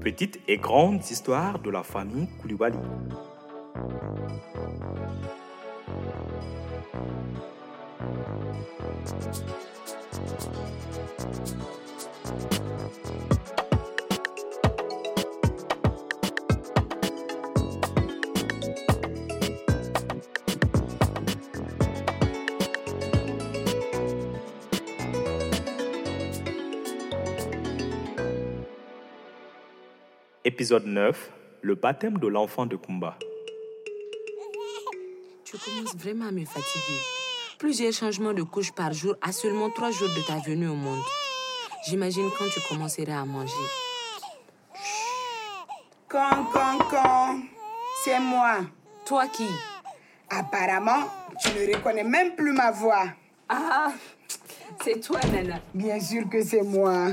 [0.00, 2.78] Petite et grande histoire de la famille Koulibaly.
[30.54, 31.32] Épisode 9.
[31.62, 33.18] Le baptême de l'enfant de Kumba.
[35.44, 37.00] Tu commences vraiment à me fatiguer.
[37.58, 41.02] Plusieurs changements de couche par jour à seulement trois jours de ta venue au monde.
[41.88, 43.52] J'imagine quand tu commenceras à manger.
[46.08, 47.42] Con, con, con.
[48.04, 48.58] C'est moi.
[49.06, 49.48] Toi qui?
[50.30, 51.08] Apparemment,
[51.40, 53.06] tu ne reconnais même plus ma voix.
[53.48, 53.92] Ah,
[54.84, 55.58] c'est toi, Nana.
[55.74, 57.08] Bien sûr que c'est moi.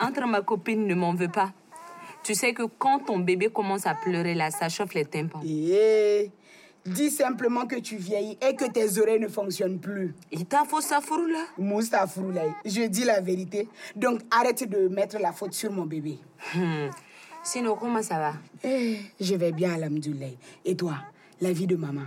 [0.00, 1.50] Entre ma copine, ne m'en veux pas.
[2.26, 5.40] Tu sais que quand ton bébé commence à pleurer là, ça chauffe les tympans.
[5.46, 6.28] Eh,
[6.84, 10.12] dis simplement que tu vieillis et que tes oreilles ne fonctionnent plus.
[10.32, 11.44] Il t'a là?
[11.56, 13.68] Moustaphoulaye, je dis la vérité.
[13.94, 16.18] Donc arrête de mettre la faute sur mon bébé.
[16.52, 16.88] Hmm.
[17.44, 18.32] Sinon, comment ça va?
[18.64, 20.34] Eh, je vais bien, Alhamdoulilah.
[20.64, 20.96] Et toi,
[21.40, 22.06] la vie de maman?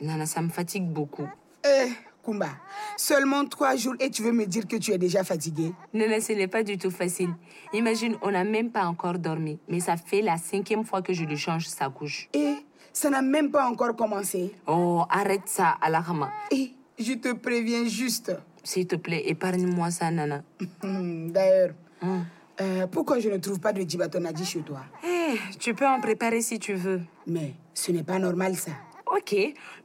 [0.00, 1.26] Nana, ça me fatigue beaucoup.
[1.64, 1.90] Eh,
[2.24, 2.50] Kumba,
[2.96, 6.32] seulement trois jours et tu veux me dire que tu es déjà fatiguée Nana, ce
[6.32, 7.30] n'est pas du tout facile.
[7.72, 11.24] Imagine, on n'a même pas encore dormi, mais ça fait la cinquième fois que je
[11.24, 12.28] lui change sa couche.
[12.34, 12.54] Et
[12.92, 14.54] ça n'a même pas encore commencé.
[14.66, 16.30] Oh, arrête ça, Alahama.
[16.50, 18.32] Et je te préviens juste.
[18.64, 20.42] S'il te plaît, épargne-moi ça, Nana.
[20.82, 21.70] Hmm, D'ailleurs,
[22.02, 22.22] Hmm.
[22.60, 24.80] euh, pourquoi je ne trouve pas de Djibatonadi chez toi?
[25.04, 27.00] Eh, tu peux en préparer si tu veux.
[27.26, 28.72] Mais ce n'est pas normal ça.
[29.06, 29.34] Ok,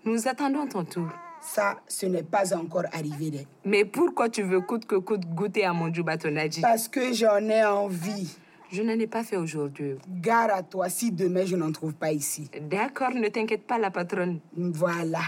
[0.04, 1.08] nous attendons ton tour.
[1.42, 3.48] Ça, ce n'est pas encore arrivé.
[3.66, 7.64] Mais pourquoi tu veux coûte que coûte goûter à mon Djibatonaji Parce que j'en ai
[7.66, 8.38] envie.
[8.72, 9.96] Je n'en ai pas fait aujourd'hui.
[10.10, 12.50] Gare à toi si demain je n'en trouve pas ici.
[12.62, 14.40] D'accord, ne t'inquiète pas, la patronne.
[14.56, 15.22] Voilà.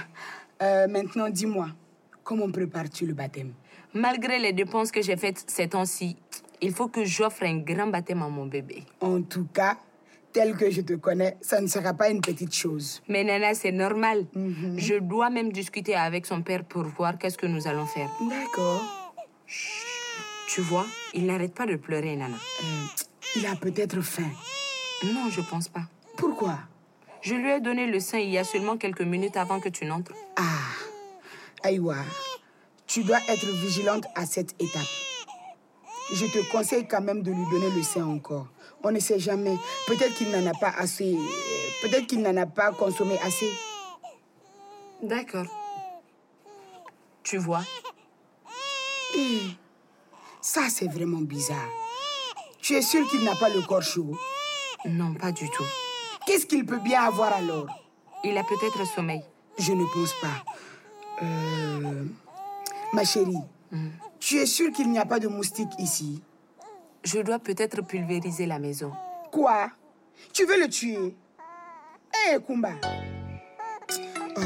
[0.61, 1.67] Euh, maintenant, dis-moi,
[2.23, 3.53] comment prépares-tu le baptême?
[3.93, 6.17] Malgré les dépenses que j'ai faites ces temps-ci,
[6.61, 8.83] il faut que j'offre un grand baptême à mon bébé.
[8.99, 9.77] En tout cas,
[10.39, 13.01] tel que je te connais, ça ne sera pas une petite chose.
[13.09, 14.25] Mais Nana, c'est normal.
[14.77, 18.09] Je dois même discuter avec son père pour voir qu'est-ce que nous allons faire.
[18.21, 18.81] D'accord.
[20.47, 22.37] Tu vois, il n'arrête pas de pleurer, Nana.
[22.37, 24.31] Euh, il a peut-être faim.
[25.13, 25.83] Non, je pense pas.
[26.15, 26.57] Pourquoi?
[27.21, 29.83] Je lui ai donné le sein il y a seulement quelques minutes avant que tu
[29.83, 30.13] n'entres.
[30.37, 30.71] Ah,
[31.63, 31.97] Aïwa,
[32.87, 34.93] tu dois être vigilante à cette étape.
[36.13, 38.47] Je te conseille quand même de lui donner le sein encore.
[38.83, 39.55] On ne sait jamais.
[39.87, 41.17] Peut-être qu'il n'en a pas assez.
[41.81, 43.49] Peut-être qu'il n'en a pas consommé assez.
[45.01, 45.45] D'accord.
[47.23, 47.61] Tu vois,
[50.41, 51.69] Ça, c'est vraiment bizarre.
[52.61, 54.17] Tu es sûr qu'il n'a pas le corps chaud?
[54.85, 55.65] Non, pas du tout.
[56.25, 57.67] Qu'est-ce qu'il peut bien avoir alors?
[58.23, 59.21] Il a peut-être sommeil.
[59.57, 61.23] Je ne pense pas.
[61.23, 62.05] Euh,
[62.93, 63.37] Ma chérie,
[64.19, 66.21] tu es sûre qu'il n'y a pas de moustiques ici?
[67.03, 68.91] Je dois peut-être pulvériser la maison.
[69.31, 69.69] Quoi?
[70.33, 71.15] Tu veux le tuer?
[72.13, 72.71] Hé, Kumba
[74.37, 74.41] Oh,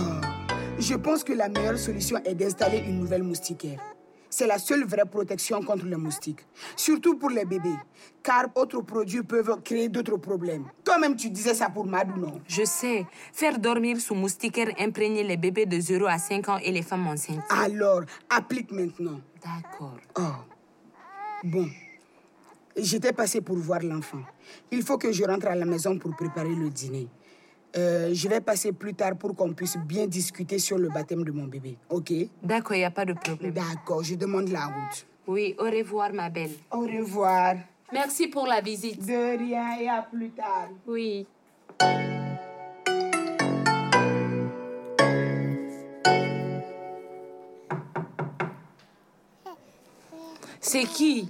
[0.80, 3.80] Je pense que la meilleure solution est d'installer une nouvelle moustiquaire.
[4.30, 6.40] C'est la seule vraie protection contre les moustiques.
[6.76, 7.76] Surtout pour les bébés.
[8.24, 10.66] Car autres produits peuvent créer d'autres problèmes.
[10.84, 12.42] Toi-même, tu disais ça pour Madou, non?
[12.48, 16.72] Je sais, faire dormir sous moustiquaire imprégner les bébés de 0 à 5 ans et
[16.72, 17.44] les femmes enceintes.
[17.50, 19.22] Alors, applique maintenant.
[19.44, 19.98] D'accord.
[20.18, 20.22] Oh.
[21.44, 21.68] Bon.
[22.76, 24.22] J'étais passée pour voir l'enfant.
[24.72, 27.08] Il faut que je rentre à la maison pour préparer le dîner.
[27.76, 31.32] Euh, je vais passer plus tard pour qu'on puisse bien discuter sur le baptême de
[31.32, 31.78] mon bébé.
[31.90, 32.12] OK?
[32.42, 33.52] D'accord, il n'y a pas de problème.
[33.52, 35.06] D'accord, je demande la route.
[35.28, 36.52] Oui, au revoir, ma belle.
[36.72, 37.56] Au revoir.
[37.92, 39.06] Merci pour la visite.
[39.06, 40.70] De rien et à plus tard.
[40.88, 41.28] Oui.
[50.60, 51.30] C'est qui?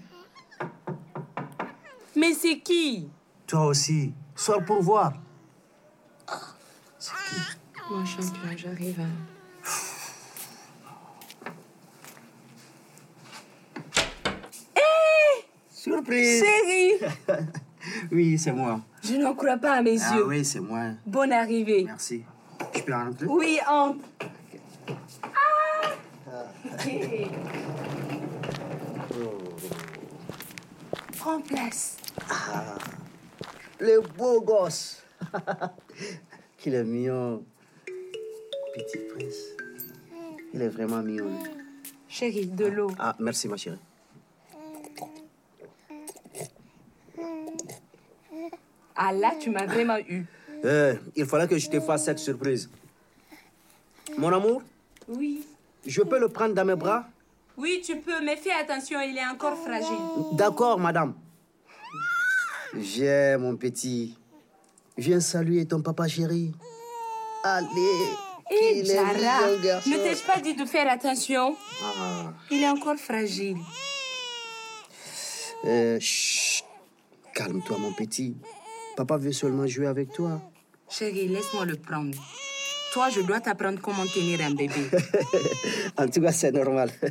[2.23, 3.09] Mais c'est qui?
[3.45, 5.11] Toi aussi, sors pour voir.
[7.91, 9.01] Mon champion, j'arrive.
[9.01, 9.09] hein.
[15.71, 16.93] Surprise Chérie
[18.11, 18.79] Oui, c'est moi.
[19.03, 20.25] Je n'en crois pas à mes Ah yeux.
[20.27, 20.91] oui, c'est moi.
[21.05, 21.83] Bonne arrivée.
[21.85, 22.23] Merci.
[22.73, 23.25] Je peux rentrer?
[23.27, 23.99] Oui, entre.
[25.25, 25.29] Ah
[31.17, 31.97] Prends place.
[32.29, 32.77] Ah,
[33.79, 35.03] le beau gosse.
[36.57, 37.43] Qu'il est mignon.
[38.73, 39.35] Petit prince.
[40.53, 41.27] Il est vraiment mignon.
[41.27, 41.49] Lui.
[42.07, 42.91] Chérie, de l'eau.
[42.99, 43.79] Ah, ah, merci ma chérie.
[48.95, 50.25] Ah là, tu m'as vraiment eu.
[50.63, 52.69] Euh, il fallait que je te fasse cette surprise.
[54.17, 54.61] Mon amour?
[55.07, 55.45] Oui.
[55.85, 57.05] Je peux le prendre dans mes bras?
[57.57, 59.97] Oui, tu peux, mais fais attention, il est encore fragile.
[60.33, 61.13] D'accord, madame.
[62.73, 64.17] Viens, mon petit.
[64.97, 66.51] Viens saluer ton papa chéri.
[67.43, 67.67] Allez.
[68.51, 69.89] Hé, qu'il est Jara, mignon, garçon.
[69.89, 71.55] ne t'ai-je pas dit de faire attention?
[71.83, 72.33] Ah.
[72.51, 73.57] Il est encore fragile.
[75.65, 76.65] Euh, chut.
[77.33, 78.35] Calme-toi, mon petit.
[78.95, 80.39] Papa veut seulement jouer avec toi.
[80.89, 82.15] Chérie, laisse-moi le prendre.
[82.91, 84.89] Toi, je dois t'apprendre comment tenir un bébé.
[85.97, 86.91] En tout cas, c'est normal.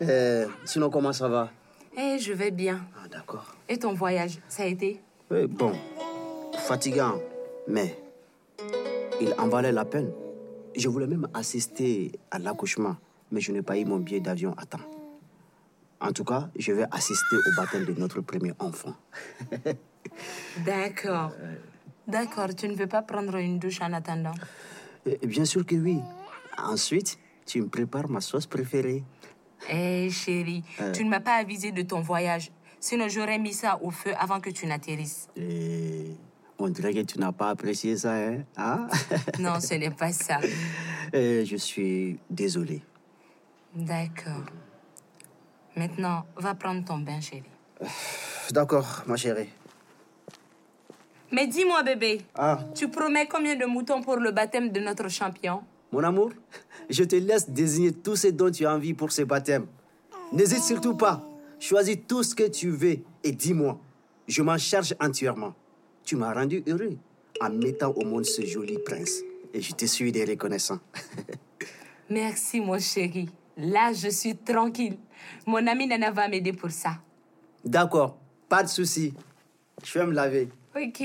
[0.00, 1.48] Euh, sinon, comment ça va?
[1.96, 2.86] Eh, je vais bien.
[2.96, 3.54] Ah, d'accord.
[3.68, 5.00] Et ton voyage, ça a été?
[5.30, 5.72] Oui, bon,
[6.58, 7.20] fatigant,
[7.68, 7.96] mais
[9.20, 10.10] il en valait la peine.
[10.76, 12.96] Je voulais même assister à l'accouchement,
[13.30, 14.80] mais je n'ai pas eu mon billet d'avion à temps.
[16.00, 18.94] En tout cas, je vais assister au baptême de notre premier enfant.
[20.66, 21.32] D'accord.
[22.08, 24.34] D'accord, tu ne veux pas prendre une douche en attendant?
[25.06, 26.00] Et bien sûr que oui.
[26.58, 29.04] Ensuite, tu me prépares ma sauce préférée.
[29.70, 30.62] Eh, chérie,
[30.92, 32.50] tu ne m'as pas avisé de ton voyage.
[32.80, 35.28] Sinon, j'aurais mis ça au feu avant que tu n'atterrisses.
[35.36, 36.16] Et
[36.58, 38.86] on dirait que tu n'as pas apprécié ça, hein Ah
[39.38, 40.40] Non, ce n'est pas ça.
[41.12, 42.82] Et Je suis désolé.
[43.74, 44.44] D'accord.
[45.76, 47.44] Maintenant, va prendre ton bain, chérie.
[48.50, 49.48] D'accord, ma chérie.
[51.30, 55.62] Mais dis-moi, bébé, Ah, tu promets combien de moutons pour le baptême de notre champion?
[55.92, 56.30] Mon amour,
[56.88, 59.66] je te laisse désigner tout ce dont tu as envie pour ce baptême.
[60.32, 61.22] N'hésite surtout pas.
[61.60, 63.78] Choisis tout ce que tu veux et dis-moi.
[64.26, 65.54] Je m'en charge entièrement.
[66.02, 66.96] Tu m'as rendu heureux
[67.40, 69.20] en mettant au monde ce joli prince.
[69.52, 70.78] Et je te suis des reconnaissant.
[72.10, 73.28] Merci, mon chéri.
[73.56, 74.96] Là, je suis tranquille.
[75.46, 76.98] Mon ami Nana va m'aider pour ça.
[77.64, 78.18] D'accord,
[78.48, 79.12] pas de souci.
[79.84, 80.48] Je vais me laver.
[80.74, 81.02] Ok.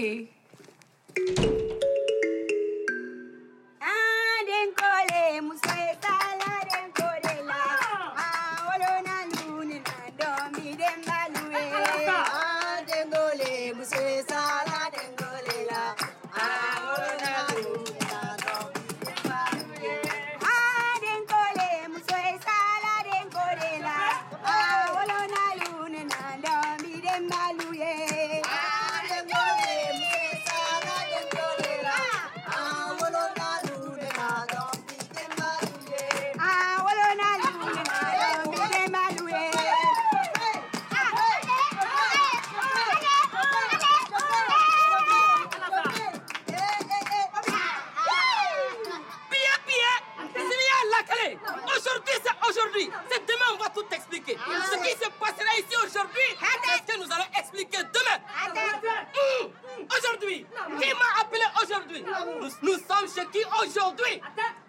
[60.28, 60.46] Aujourd'hui.
[60.82, 62.04] Qui m'a appelé aujourd'hui?
[62.04, 64.22] Nous, nous sommes chez qui aujourd'hui?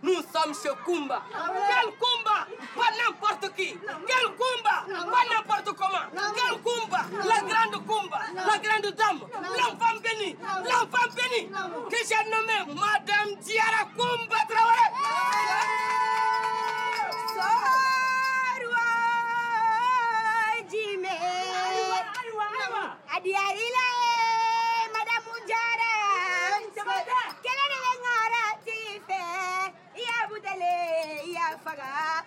[0.03, 2.47] Nous sommes chez Kumba Quel Kumba
[2.77, 3.77] Pas n'importe qui.
[4.07, 6.07] Quel Kumba Pas n'importe comment.
[6.13, 9.21] Quel Kumba La grande Kumba La grande dame.
[9.57, 10.37] L'enfant béni.
[10.65, 11.49] L'enfant béni.
[11.91, 14.89] Que j'ai nommé Madame Diara Kumba Traoré.
[23.19, 23.98] Adiarila
[31.49, 32.27] vai afagar,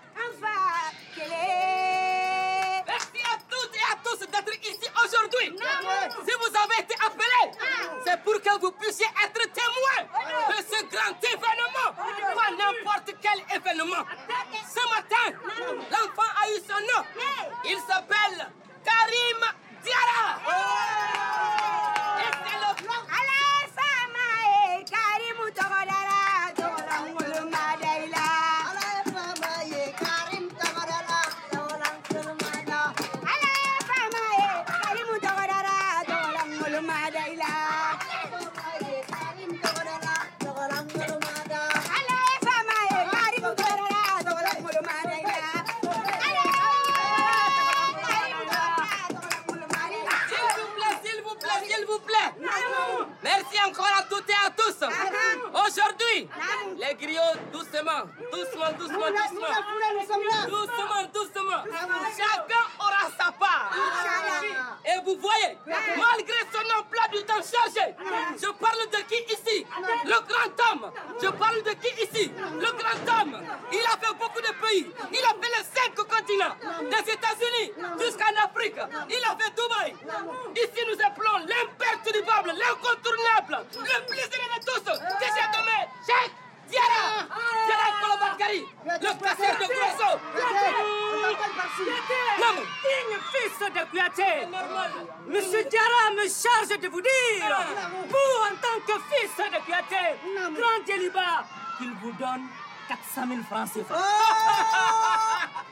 [103.31, 103.95] 000 francs CFA.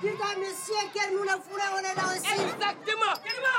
[0.01, 2.31] Putain, monsieur, quel nous le fourré, on est là aussi.
[2.31, 3.13] Exactement.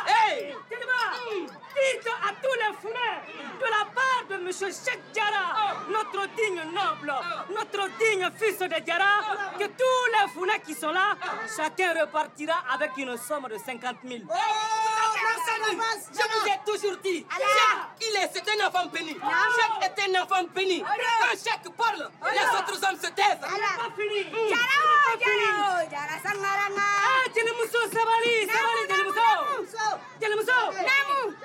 [0.07, 1.02] Hey, Djeliba,
[1.37, 3.19] dites à tous les fournés,
[3.61, 7.12] de la part de Monsieur Cheikh Diarra, notre digne noble,
[7.54, 9.14] notre digne fils de Diarra,
[9.59, 11.14] que tous les fournés qui sont là,
[11.54, 14.21] chacun repartira avec une somme de 50 000.
[16.12, 19.12] Je vous ai toujours dit, Cheikh, il est, c'est un enfant béni.
[19.14, 20.81] Cheikh est un enfant béni.
[20.83, 23.40] Quand Cheikh parle, les autres hommes se taisent.
[23.40, 24.21] pas fini.
[27.02, 27.25] Ah,
[27.93, 28.83] Sabali, Sabali,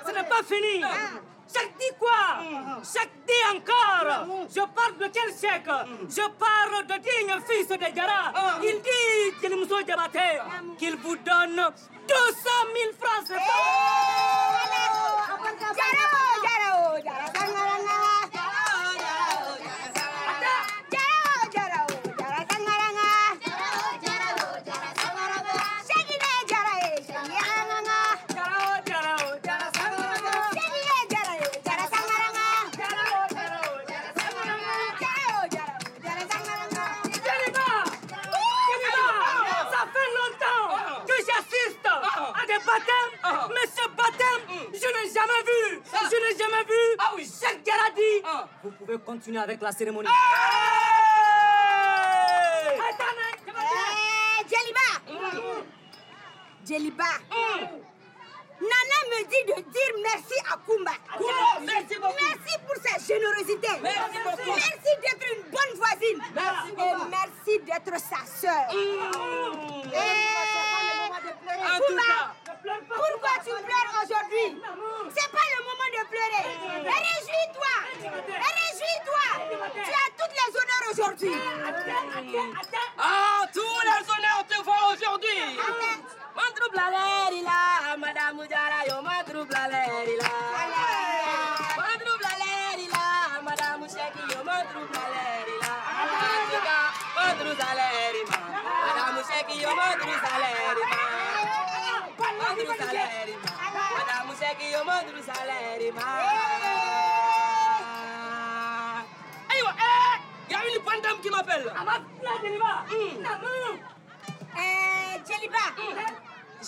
[0.06, 0.82] ce n'est pas fini.
[1.52, 2.22] Chaque dit quoi?
[2.82, 4.46] Chaque dit encore.
[4.54, 5.70] Je parle de quel chèque
[6.08, 8.32] Je parle de digne fils de Gara.
[8.62, 8.95] Il dit, Djelimuso
[10.78, 11.66] Qu'il vous donne 200
[12.08, 13.32] 000 francs.
[48.28, 48.48] Ah.
[48.62, 50.08] Vous pouvez continuer avec la cérémonie.
[50.08, 50.12] Eh,
[54.48, 54.88] Djeliba.
[56.64, 57.10] Djeliba.
[58.58, 60.92] Nana me dit de dire merci à Kumba.
[61.18, 62.14] Kumba, merci beaucoup.
[62.20, 63.68] Merci pour sa générosité.
[63.82, 64.54] Merci beaucoup.
[64.56, 66.18] Merci d'être une bonne voisine.
[66.34, 67.08] Merci Et beaucoup.
[67.10, 68.66] merci d'être sa sœur.
[71.76, 72.22] Tout cas,
[72.66, 74.48] Pourquoi tu pleures aujourd'hui?
[75.14, 76.46] C'est pas le moment de pleurer.
[76.82, 77.74] Et réjouis-toi.
[78.02, 79.26] Et réjouis-toi.
[79.72, 81.36] Tu as toutes les honneurs aujourd'hui.
[82.98, 83.65] ah, tous
[112.92, 113.78] Eh.
[114.58, 115.66] Eh, Djeliba.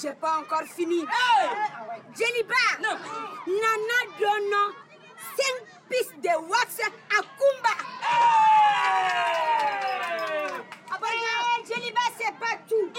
[0.00, 1.00] J'ai pas encore fini.
[1.00, 1.48] Hey!
[2.14, 2.54] Djeliba.
[2.82, 2.96] Non.
[3.46, 4.58] Nana donne
[5.36, 5.44] 5
[5.88, 7.74] pistes de wax à Kumba.
[11.02, 12.92] Eh, Djeliba, c'est pas tout.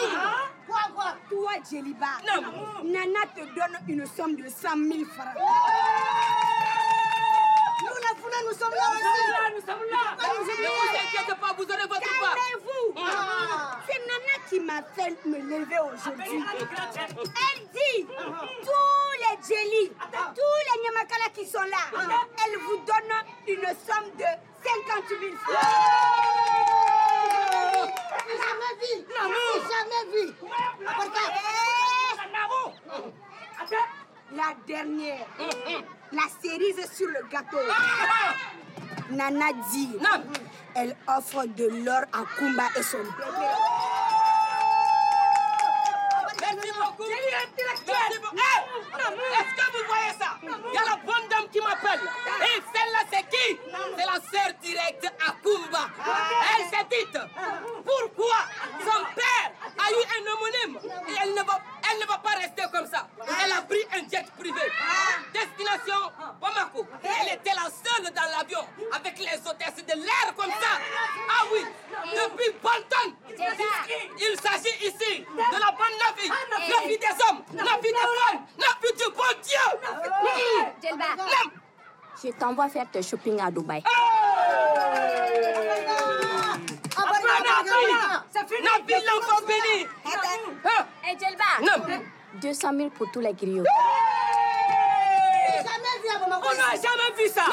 [0.68, 1.12] Quoi, quoi
[1.50, 2.08] Toi, Djeliba.
[2.84, 5.34] Nana te donne une somme de 100 000 francs.
[7.82, 9.56] Nous, la foule, nous sommes là aussi.
[9.56, 12.36] nous sommes là Ne vous inquiétez pas, vous aurez votre part.
[12.36, 12.86] Calmez-vous.
[13.88, 16.44] C'est Nana qui m'a fait me lever aujourd'hui.
[17.56, 19.92] Elle dit, tous les jelly,
[20.36, 21.84] tous les Nyamakala qui sont là,
[22.46, 23.14] elle vous donne
[23.48, 24.30] une somme de
[24.64, 26.70] 50 000 francs.
[28.30, 28.94] Jamais vu.
[29.70, 30.34] Jamais vu.
[34.32, 35.28] Eh, La dernière,
[36.12, 37.58] la cerise sur le gâteau.
[39.12, 40.24] Nana dit, Non.
[40.76, 43.48] elle offre de l'or à Kumba et son bébé.
[46.42, 47.04] Merci beaucoup.
[47.10, 48.38] Merci beaucoup.
[49.38, 50.38] Est-ce que vous voyez ça?
[50.42, 52.00] Il y a la bonne dame qui m'appelle.
[52.42, 53.60] Et celle-là, c'est qui?
[53.98, 55.90] C'est la sœur directe à Kumba.
[56.58, 57.20] Elle s'est dite
[57.86, 58.38] pourquoi
[58.80, 60.80] son père a eu un homonyme?
[61.08, 61.60] Et elle ne va,
[61.92, 63.08] elle ne va pas rester comme ça.
[63.44, 64.62] Elle a pris un jet privé.
[65.34, 66.86] Destination Bamako.
[67.04, 70.78] Elle était la seule dans l'avion avec les hôtesses de l'air comme ça.
[71.30, 71.66] Ah oui,
[72.14, 73.16] depuis Bolton.
[74.18, 78.46] Il s'agit ici de la bonne Navi, la vie des hommes, la vie des femmes,
[78.58, 79.68] la vie du bon Dieu.
[82.22, 83.84] Je t'envoie faire tes shopping à Dubaï.
[89.06, 89.88] L'enfant béni.
[90.06, 90.86] Hein?
[91.10, 92.00] Et Djelba, Non.
[92.42, 93.64] 200 000 pour tous les griots.
[96.42, 97.44] On n'a jamais vu ça.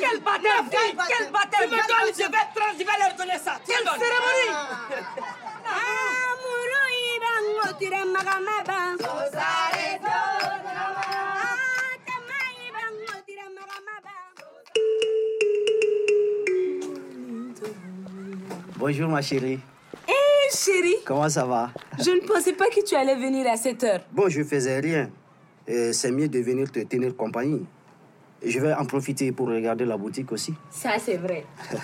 [0.00, 0.90] Quel baptême Quel
[1.26, 1.70] Tu baptême.
[1.70, 3.52] Me donnes, je vais, trans- je vais leur donner ça.
[3.66, 4.52] Quelle cérémonie.
[6.32, 6.82] Amuru
[7.16, 7.62] ibango.
[18.84, 19.60] Bonjour ma chérie.
[20.08, 20.12] Hé,
[20.52, 21.70] chérie, Comment ça va?
[22.00, 24.00] Je ne pensais pas que tu allais venir à cette heure.
[24.10, 25.08] Bon, je faisais rien.
[25.68, 27.64] Et C'est mieux de venir te tenir compagnie.
[28.44, 30.52] Je vais en profiter pour regarder la boutique aussi.
[30.68, 31.46] Ça, c'est vrai.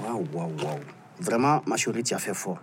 [0.00, 0.78] Waouh, waouh, waouh.
[1.18, 2.60] Vraiment, ma chérie, tu as fait fort.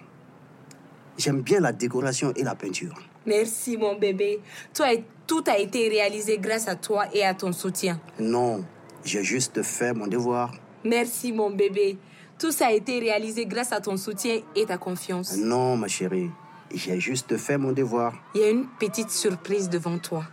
[1.18, 2.94] J'aime bien la décoration et la peinture.
[3.26, 4.40] Merci, mon bébé.
[4.74, 4.86] Toi,
[5.28, 8.00] tout a été réalisé grâce à toi et à ton soutien.
[8.22, 8.64] Non,
[9.04, 10.54] j'ai juste fait mon devoir.
[10.86, 11.98] Merci, mon bébé.
[12.40, 15.38] Tout ça a été réalisé grâce à ton soutien et ta confiance.
[15.38, 16.30] Non, ma chérie,
[16.74, 18.14] j'ai juste fait mon devoir.
[18.36, 20.24] Il y a une petite surprise devant toi.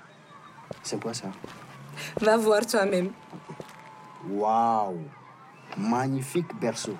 [0.83, 1.29] C'est quoi ça?
[2.21, 3.11] Va voir toi-même,
[4.31, 4.99] Waouh
[5.79, 6.95] Magnifique berceau.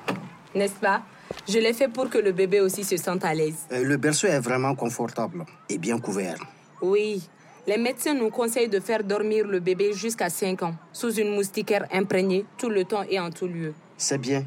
[0.55, 1.03] n'est-ce pas?
[1.49, 3.67] Je l'ai fait pour que le bébé aussi se sente à l'aise.
[3.73, 6.37] Euh, Le berceau est vraiment confortable et bien couvert.
[6.81, 7.29] Oui,
[7.67, 11.87] les médecins nous conseillent de faire dormir le bébé jusqu'à 5 ans, sous une moustiquaire
[11.93, 13.73] imprégnée, tout le temps et en tout lieu.
[13.97, 14.45] C'est bien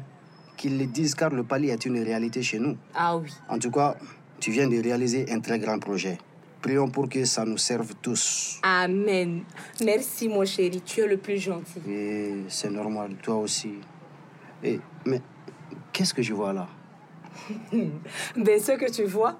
[0.56, 2.76] qu'ils le disent car le pali est une réalité chez nous.
[2.94, 3.30] Ah oui.
[3.48, 3.96] En tout cas,
[4.40, 6.18] tu viens de réaliser un très grand projet.
[6.62, 8.58] Prions pour que ça nous serve tous.
[8.62, 9.42] Amen.
[9.84, 11.80] Merci, mon chéri, tu es le plus gentil.
[11.88, 13.74] Et c'est normal, toi aussi.
[14.62, 15.20] Et, mais
[15.92, 16.66] qu'est-ce que je vois là?
[18.36, 19.38] Ben, ce que tu vois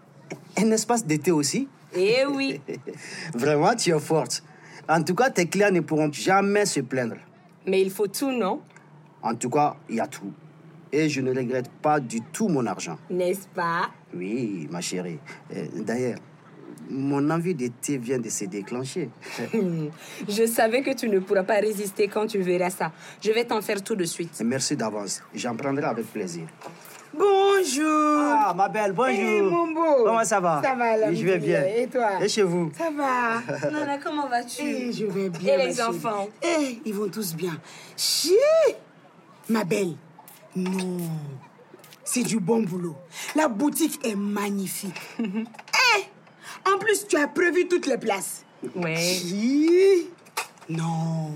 [0.57, 1.69] Un espace d'été aussi?
[1.95, 2.61] Eh oui.
[3.35, 4.43] Vraiment, tu es forte.
[4.89, 7.17] En tout cas, tes clients ne pourront jamais se plaindre.
[7.67, 8.61] Mais il faut tout, non?
[9.23, 10.33] En tout cas, il y a tout.
[10.93, 12.97] Et je ne regrette pas du tout mon argent.
[13.11, 13.91] N'est-ce pas?
[14.15, 15.19] Oui, ma chérie.
[15.55, 16.19] Euh, D'ailleurs,
[16.89, 19.11] mon envie d'été vient de se déclencher.
[20.29, 22.93] Je savais que tu ne pourras pas résister quand tu verras ça.
[23.21, 24.41] Je vais t'en faire tout de suite.
[24.45, 25.23] Merci d'avance.
[25.35, 26.45] J'en prendrai avec plaisir.
[27.13, 28.21] Bonjour.
[28.21, 29.15] Ah, ma belle, bonjour.
[29.19, 30.05] Eh, mon beau.
[30.05, 30.61] Comment ça va?
[30.63, 31.63] Ça va, Oui, Je vais bien.
[31.65, 32.23] Et toi?
[32.23, 32.71] Et chez vous?
[32.77, 33.71] Ça va.
[33.71, 34.63] Nana, comment vas-tu?
[34.63, 35.55] Eh, je vais bien.
[35.59, 36.29] Et les enfants?
[36.43, 37.59] Eh, ils vont tous bien.
[37.97, 38.35] Chi
[39.49, 39.95] Ma belle.
[40.57, 40.99] Non.
[42.03, 42.97] C'est du bon boulot.
[43.35, 45.01] La boutique est magnifique.
[45.99, 46.03] Eh
[46.69, 48.45] En plus, tu as prévu toutes les places.
[48.75, 48.97] Ouais.
[48.97, 50.07] Chi
[50.69, 51.31] Non.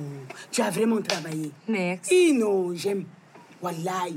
[0.51, 1.51] Tu as vraiment travaillé.
[1.69, 2.15] Merci.
[2.15, 3.05] Eh non, j'aime.
[3.63, 4.17] Wallahi.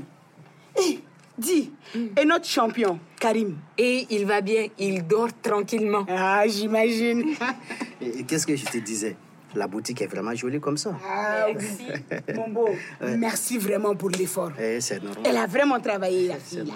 [0.80, 1.00] Eh,
[1.38, 1.70] dis.
[2.16, 3.58] Et notre champion, Karim?
[3.76, 6.06] Et il va bien, il dort tranquillement.
[6.08, 7.34] Ah, j'imagine.
[8.00, 9.16] Et Qu'est-ce que je te disais?
[9.54, 10.90] La boutique est vraiment jolie comme ça.
[11.08, 12.34] Ah, oui.
[12.34, 12.68] Mon beau,
[13.00, 14.50] merci vraiment pour l'effort.
[14.58, 15.22] Eh, c'est normal.
[15.24, 16.64] Elle a vraiment travaillé, la fille.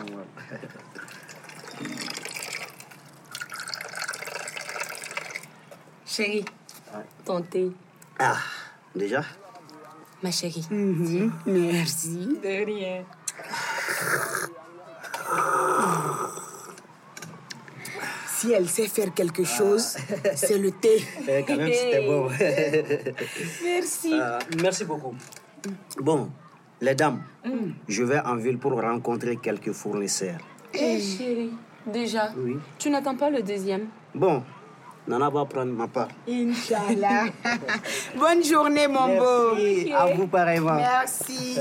[6.07, 6.45] Chérie,
[7.25, 7.71] ton thé.
[8.19, 8.37] Ah,
[8.95, 9.23] déjà?
[10.23, 10.67] Ma chérie.
[10.71, 12.39] Mhm, Merci.
[12.43, 13.05] De rien.
[18.49, 19.95] Si elle sait faire quelque chose,
[20.35, 20.97] c'est le thé.
[21.29, 22.29] Eh, Quand même, c'était bon.
[23.63, 24.15] Merci.
[24.19, 25.15] Ah, merci beaucoup.
[26.01, 26.31] Bon,
[26.81, 27.23] les dames,
[27.87, 30.41] je vais en ville pour rencontrer quelques fournisseurs.
[30.73, 31.51] Eh, chérie,
[31.87, 32.57] déjà, Oui.
[32.79, 34.43] tu n'attends pas le deuxième Bon,
[35.07, 36.09] Nana va prendre ma part.
[36.27, 37.25] Inch'Allah.
[38.17, 39.55] Bonne journée, mon beau.
[39.57, 40.77] Merci, à vous pareillement.
[40.77, 41.59] Merci.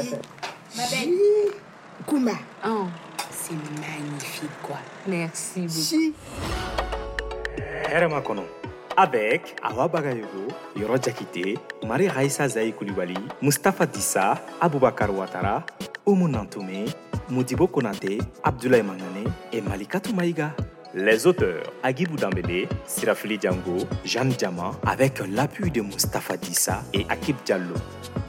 [0.73, 1.09] Chi.
[2.05, 2.31] Kouma,
[2.65, 2.85] Oh,
[3.47, 4.77] c'est magnifique, quoi.
[5.07, 6.13] merci beaucoup.
[8.27, 8.43] Kɔnɔ
[8.97, 11.57] avec awa bagayogo yɔrɔ jakite
[11.87, 15.63] mari raisa zayi kulibali mustapha disa abubakar watara
[16.05, 16.85] umu nantume
[17.29, 20.51] mudibo konate abdoulaye mangane et malikatu maïga
[20.95, 27.35] Les auteurs Agibou Dambélé, Sirafili Django, Jeanne Diamant, avec l'appui de Mustapha Dissa et Akib
[27.45, 27.75] Diallo.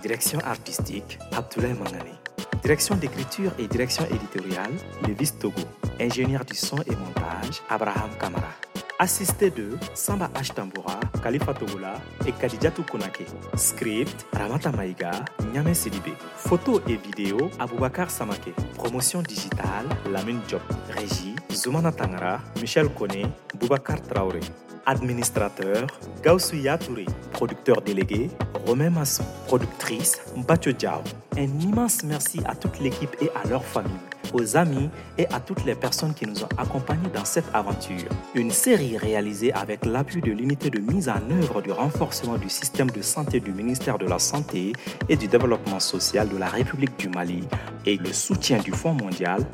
[0.03, 2.28] Direction artistique, Abdoulaye Mangane.
[2.63, 4.73] Direction d'écriture et direction éditoriale,
[5.07, 5.61] Levis Togo.
[6.01, 8.53] Ingénieur du son et montage, Abraham Kamara.
[9.01, 11.95] Assisté de Samba Ashtambura, Khalifa Togola
[12.27, 13.27] et Kadidjatou Konake.
[13.55, 15.13] Script, Ramata Maïga,
[15.53, 16.13] Nyame Sidibé.
[16.37, 18.53] Photos et vidéos, Aboubakar Samake.
[18.75, 20.63] Promotion digitale, Lamine Job.
[20.91, 24.41] Régie, Zoumana Tangara, Michel Kone, Boubacar Traoré.
[24.85, 25.87] Administrateur,
[26.25, 27.07] Gaussou Touré.
[27.33, 28.31] Producteur délégué,
[28.67, 29.25] Romain Masson.
[29.47, 31.03] Productrice, Mbacho Diao.
[31.37, 33.93] Un immense merci à toute l'équipe et à leur famille,
[34.33, 38.09] aux amis et à toutes les personnes qui nous ont accompagnés dans cette aventure.
[38.35, 42.91] Une série réalisée avec l'appui de l'unité de mise en œuvre du renforcement du système
[42.91, 44.73] de santé du ministère de la Santé
[45.09, 47.45] et du Développement social de la République du Mali
[47.87, 49.45] et le soutien du Fonds mondial,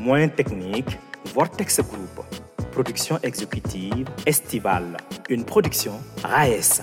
[0.00, 0.98] moyens techniques,
[1.34, 2.24] Vortex Group.
[2.72, 4.96] Production exécutive estivale.
[5.28, 5.92] Une production
[6.22, 6.82] RAES.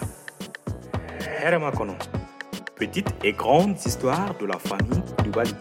[1.28, 1.96] Herma Kono.
[2.76, 5.54] Petites et grandes histoires de la famille du Bali.